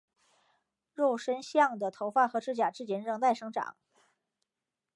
[0.95, 3.77] 肉身像的头发和指甲至今仍在生长。